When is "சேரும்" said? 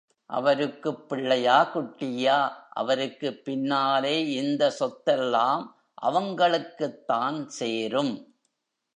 7.45-8.35